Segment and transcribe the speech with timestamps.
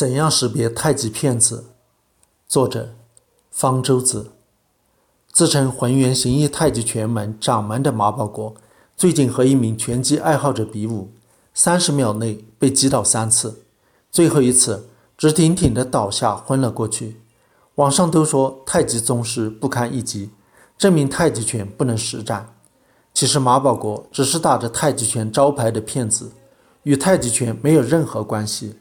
[0.00, 1.66] 怎样识别太极骗子？
[2.48, 2.94] 作者：
[3.50, 4.30] 方舟子。
[5.30, 8.54] 自称浑元形意太极拳门掌门的马保国，
[8.96, 11.10] 最近和一名拳击爱好者比武，
[11.52, 13.64] 三十秒内被击倒三次，
[14.10, 17.20] 最后一次直挺挺的倒下昏了过去。
[17.74, 20.30] 网上都说太极宗师不堪一击，
[20.78, 22.54] 证明太极拳不能实战。
[23.12, 26.32] 其实马保国只是打着太极拳招牌的骗子，
[26.84, 28.76] 与太极拳没有任何关系。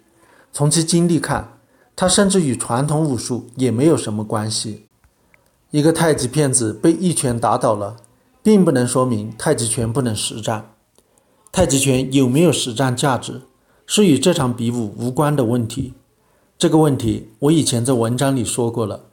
[0.51, 1.59] 从其经历看，
[1.95, 4.87] 他甚至与传统武术也没有什么关系。
[5.71, 7.97] 一个太极骗子被一拳打倒了，
[8.41, 10.73] 并不能说明太极拳不能实战。
[11.51, 13.41] 太极拳有没有实战价值，
[13.85, 15.93] 是与这场比武无关的问题。
[16.57, 19.05] 这个问题我以前在文章里说过了，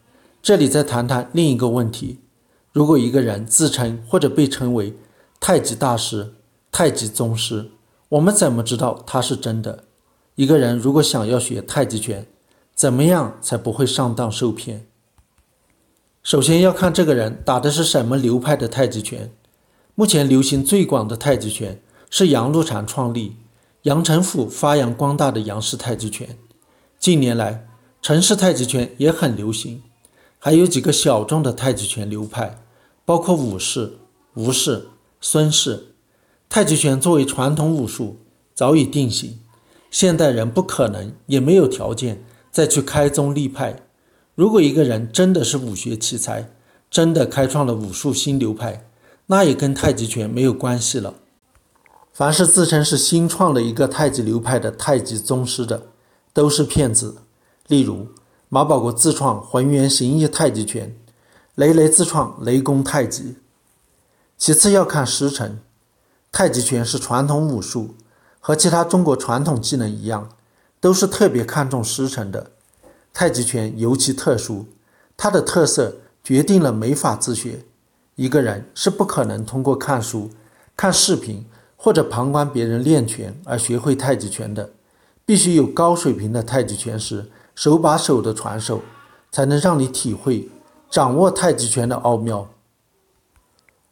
[0.43, 2.19] 这里再谈谈另一个问题：
[2.73, 4.97] 如果一个人自称或者被称为
[5.39, 6.35] 太极大师、
[6.73, 7.71] 太极宗师，
[8.09, 9.85] 我们怎么知道他是真的？
[10.37, 12.27] 一个人如果想要学太极拳，
[12.75, 14.87] 怎么样才不会上当受骗？
[16.23, 19.33] 首先要看这个人打的是什么流派的太极拳。
[19.95, 23.37] 目前流行最广的太极拳是杨露禅创立、
[23.83, 26.37] 杨成甫发扬光大的杨氏太极拳。
[26.99, 27.67] 近年来，
[28.03, 29.83] 陈氏太极拳也很流行，
[30.39, 32.63] 还有几个小众的太极拳流派，
[33.07, 33.97] 包括武氏、
[34.35, 34.89] 吴氏、
[35.19, 35.95] 孙氏。
[36.51, 38.19] 太极拳作为传统武术，
[38.55, 39.41] 早已定型。
[39.91, 43.83] 现代人不可能，也没有条件再去开宗立派。
[44.35, 46.51] 如果一个人真的是武学奇才，
[46.91, 48.89] 真的开创了武术新流派，
[49.27, 51.15] 那也跟太极拳没有关系了。
[52.13, 55.89] 凡是自称是新创了一个太极流派的太极宗师的，
[56.33, 57.19] 都是骗子。
[57.69, 58.09] 例如，
[58.49, 60.97] 马保国自创浑元形意太极拳，
[61.55, 63.37] 雷雷自创雷公太极。
[64.39, 65.59] 其次要看师承，
[66.31, 67.95] 太极拳是传统武术。
[68.47, 70.29] 和其他中国传统技能一样，
[70.81, 72.53] 都是特别看重师承的。
[73.13, 74.67] 太极拳尤其特殊，
[75.17, 77.65] 它的特色决定了没法自学。
[78.15, 80.31] 一个人是不可能通过看书、
[80.77, 81.45] 看视频
[81.77, 84.71] 或者旁观别人练拳而学会太极拳的，
[85.25, 88.81] 必须有高水平的太极拳师手把手的传授，
[89.33, 90.49] 才能让你体会、
[90.89, 92.49] 掌握太极拳的奥妙。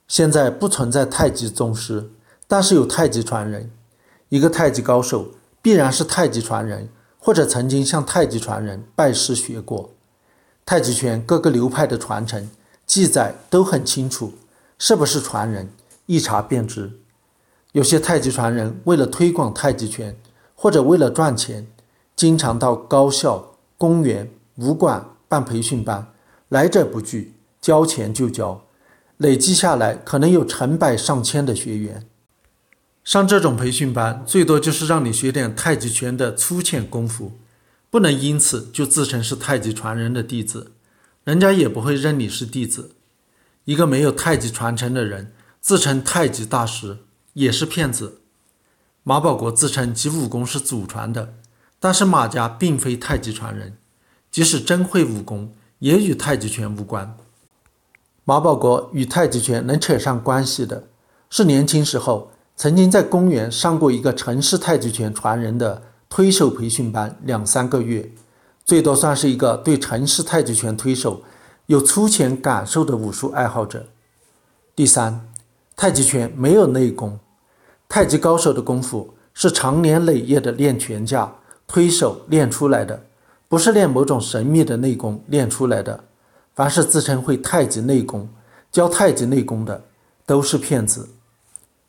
[0.06, 2.08] 现在不存在太极宗师，
[2.46, 3.68] 但是有太极传人。
[4.28, 5.28] 一个太极高手
[5.62, 9.90] 必然是太极传人，或者曾经向太极传人拜师学过。
[10.66, 12.50] 太极拳各个流派的传承
[12.86, 14.32] 记载都很清楚，
[14.78, 15.68] 是不是传人
[16.06, 16.90] 一查便知。
[17.72, 20.16] 有些太极传人为了推广太极拳，
[20.54, 21.66] 或者为了赚钱，
[22.16, 26.06] 经常到高校、公园、武馆办培训班，
[26.48, 28.62] 来者不拒，交钱就交，
[29.18, 32.06] 累计下来可能有成百上千的学员。
[33.04, 37.32] 上这种培训班，最多就是让你学点太极拳的粗浅功夫，
[37.90, 40.72] 不能因此就自称是太极传人的弟子，
[41.24, 42.92] 人家也不会认你是弟子。
[43.66, 46.96] 一个没有太极传承的人，自称太极大师，
[47.34, 48.20] 也是骗子。
[49.02, 51.34] 马保国自称其武功是祖传的，
[51.78, 53.76] 但是马家并非太极传人，
[54.30, 57.14] 即使真会武功，也与太极拳无关。
[58.24, 60.88] 马保国与太极拳能扯上关系的，
[61.28, 62.30] 是年轻时候。
[62.56, 68.10] 曾经在公园上过一个陈氏太极拳传人的推手培训班，两三个月，
[68.64, 71.22] 最多算是一个对陈氏太极拳推手
[71.66, 73.86] 有粗浅感受的武术爱好者。
[74.76, 75.28] 第三，
[75.74, 77.18] 太极拳没有内功，
[77.88, 81.34] 太极高手的功夫是长年累月的练拳架、
[81.66, 83.04] 推手练出来的，
[83.48, 86.04] 不是练某种神秘的内功练出来的。
[86.54, 88.28] 凡是自称会太极内功、
[88.70, 89.82] 教太极内功的，
[90.24, 91.08] 都是骗子。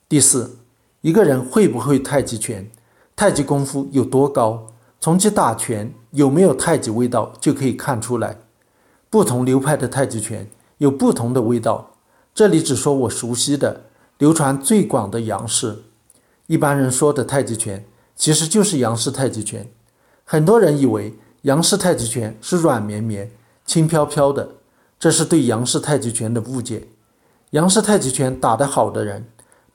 [0.07, 0.59] 第四，
[1.01, 2.69] 一个人会不会太极拳，
[3.16, 4.67] 太极功夫有多高，
[4.99, 8.38] 从其打拳有没有太极味道就可以看出来。
[9.09, 11.95] 不同流派的太极拳有不同的味道。
[12.35, 13.85] 这里只说我熟悉的、
[14.19, 15.83] 流传最广的杨氏。
[16.45, 17.83] 一般人说的太极拳，
[18.15, 19.67] 其实就是杨氏太极拳。
[20.23, 23.31] 很多人以为杨氏太极拳是软绵绵、
[23.65, 24.50] 轻飘飘的，
[25.00, 26.89] 这是对杨氏太极拳的误解。
[27.51, 29.25] 杨氏太极拳打得好的人。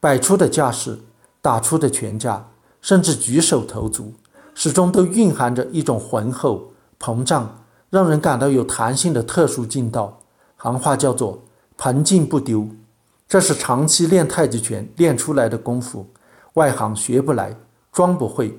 [0.00, 0.98] 摆出的架势，
[1.42, 2.48] 打出的拳架，
[2.80, 4.14] 甚至举手投足，
[4.54, 10.18] 始终都蕴含着一种浑厚、膨胀，让人感到有弹性的特殊劲道。
[10.56, 11.42] 行话叫做
[11.76, 12.66] “盆劲不丢”，
[13.28, 16.06] 这是长期练太极拳练出来的功夫，
[16.54, 17.54] 外行学不来，
[17.92, 18.58] 装不会。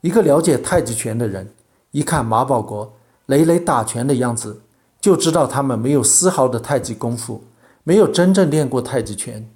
[0.00, 1.52] 一个了解太极拳的人，
[1.90, 2.94] 一看马保国
[3.26, 4.62] 累累打拳的样子，
[5.00, 7.44] 就知道他们没有丝毫的太极功夫，
[7.84, 9.50] 没有真正练过太极拳。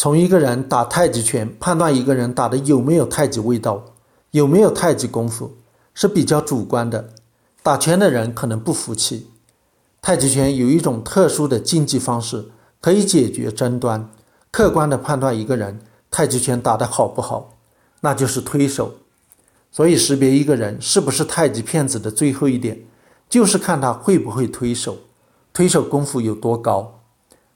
[0.00, 3.84] 从一个人打太极拳判断一个人打的有没有太极味道，
[4.30, 5.56] 有没有太极功夫，
[5.92, 7.10] 是比较主观的，
[7.64, 9.26] 打拳的人可能不服气。
[10.00, 12.44] 太极拳有一种特殊的竞技方式，
[12.80, 14.08] 可以解决争端，
[14.52, 15.80] 客观的判断一个人
[16.12, 17.56] 太极拳打得好不好，
[18.02, 18.94] 那就是推手。
[19.72, 22.84] 所以，识别一个人是不是太极骗子的最后一点，
[23.28, 24.98] 就是看他会不会推手，
[25.52, 27.00] 推手功夫有多高。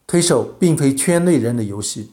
[0.09, 2.13] 推手并非圈内人的游戏，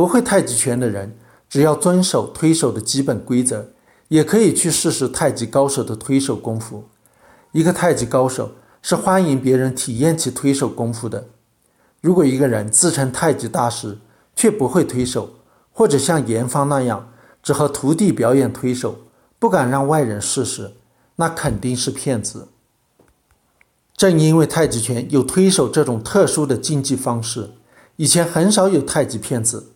[0.00, 1.14] 不会太极拳的人，
[1.46, 3.68] 只要遵守推手的基本规则，
[4.08, 6.88] 也可以去试试太极高手的推手功夫。
[7.52, 11.26] 一个太极高手是欢迎别人体验其推手功夫的。
[12.00, 13.98] 如果一个人自称太极大师，
[14.34, 15.34] 却不会推手，
[15.70, 17.12] 或者像严方那样
[17.42, 19.00] 只和徒弟表演推手，
[19.38, 20.72] 不敢让外人试试，
[21.16, 22.48] 那肯定是骗子。
[23.94, 27.50] 正因为太极拳有推手这种特殊的竞技方式，
[27.96, 29.74] 以前很少有太极骗子。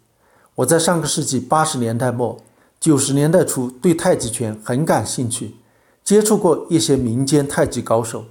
[0.56, 2.38] 我在上个世纪八十年代末、
[2.78, 5.56] 九十年代初对太极拳很感兴趣，
[6.04, 8.26] 接触过一些民间太极高手。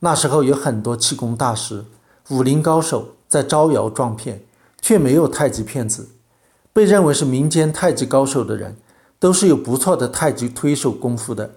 [0.00, 1.86] 那时候有很多气功大师、
[2.28, 4.42] 武林高手在招摇撞骗，
[4.82, 6.10] 却没有太极骗子。
[6.70, 8.76] 被认为是民间太极高手的人，
[9.18, 11.54] 都是有不错的太极推手功夫的。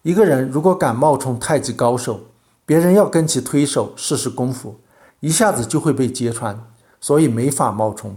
[0.00, 2.20] 一个人如果敢冒充太极高手，
[2.64, 4.80] 别人要跟其推手试试功夫，
[5.20, 6.58] 一下子就会被揭穿，
[6.98, 8.16] 所以没法冒充。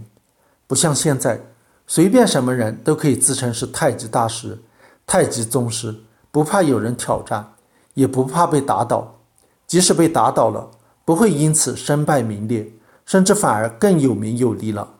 [0.74, 1.40] 不像现在，
[1.86, 4.60] 随便什么人都可以自称是太极大师、
[5.06, 5.94] 太极宗师，
[6.32, 7.52] 不怕有人挑战，
[7.94, 9.20] 也不怕被打倒。
[9.68, 10.68] 即使被打倒了，
[11.04, 12.72] 不会因此身败名裂，
[13.06, 14.94] 甚至反而更有名有利了。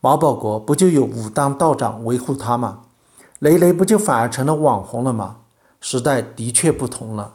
[0.00, 2.82] 马保国不就有武当道长维护他吗？
[3.40, 5.38] 雷雷不就反而成了网红了吗？
[5.80, 7.34] 时代的确不同了。